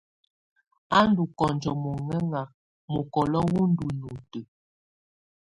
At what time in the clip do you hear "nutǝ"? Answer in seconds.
3.99-4.41